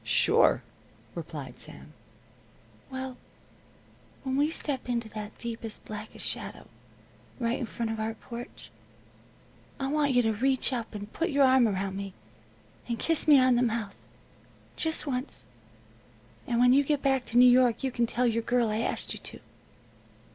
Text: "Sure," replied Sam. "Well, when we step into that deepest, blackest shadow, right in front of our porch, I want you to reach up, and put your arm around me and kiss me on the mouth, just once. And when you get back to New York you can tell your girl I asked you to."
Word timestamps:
"Sure," 0.03 0.63
replied 1.13 1.59
Sam. 1.59 1.93
"Well, 2.89 3.17
when 4.23 4.35
we 4.35 4.49
step 4.49 4.89
into 4.89 5.07
that 5.09 5.37
deepest, 5.37 5.85
blackest 5.85 6.25
shadow, 6.25 6.65
right 7.39 7.59
in 7.59 7.67
front 7.67 7.91
of 7.91 7.99
our 7.99 8.15
porch, 8.15 8.71
I 9.79 9.89
want 9.91 10.13
you 10.13 10.23
to 10.23 10.33
reach 10.33 10.73
up, 10.73 10.95
and 10.95 11.13
put 11.13 11.29
your 11.29 11.43
arm 11.45 11.67
around 11.67 11.97
me 11.97 12.15
and 12.87 12.97
kiss 12.97 13.27
me 13.27 13.37
on 13.39 13.55
the 13.57 13.61
mouth, 13.61 13.95
just 14.75 15.05
once. 15.05 15.45
And 16.47 16.59
when 16.59 16.73
you 16.73 16.83
get 16.83 17.03
back 17.03 17.27
to 17.27 17.37
New 17.37 17.47
York 17.47 17.83
you 17.83 17.91
can 17.91 18.07
tell 18.07 18.25
your 18.25 18.41
girl 18.41 18.69
I 18.69 18.79
asked 18.79 19.13
you 19.13 19.19
to." 19.19 19.39